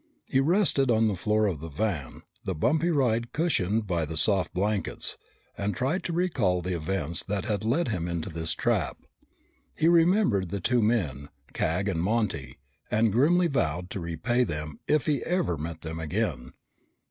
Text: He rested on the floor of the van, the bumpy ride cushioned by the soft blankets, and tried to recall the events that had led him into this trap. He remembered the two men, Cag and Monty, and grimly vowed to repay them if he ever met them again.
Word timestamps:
He 0.27 0.39
rested 0.39 0.89
on 0.89 1.07
the 1.07 1.15
floor 1.15 1.45
of 1.45 1.59
the 1.59 1.69
van, 1.69 2.23
the 2.43 2.55
bumpy 2.55 2.89
ride 2.89 3.31
cushioned 3.33 3.85
by 3.85 4.03
the 4.03 4.17
soft 4.17 4.51
blankets, 4.51 5.15
and 5.55 5.75
tried 5.75 6.03
to 6.05 6.11
recall 6.11 6.59
the 6.59 6.75
events 6.75 7.21
that 7.25 7.45
had 7.45 7.63
led 7.63 7.89
him 7.89 8.07
into 8.07 8.31
this 8.31 8.53
trap. 8.53 8.97
He 9.77 9.87
remembered 9.87 10.49
the 10.49 10.59
two 10.59 10.81
men, 10.81 11.29
Cag 11.53 11.87
and 11.87 12.01
Monty, 12.01 12.57
and 12.89 13.11
grimly 13.13 13.45
vowed 13.45 13.91
to 13.91 13.99
repay 13.99 14.43
them 14.43 14.79
if 14.87 15.05
he 15.05 15.21
ever 15.23 15.55
met 15.55 15.81
them 15.81 15.99
again. 15.99 16.53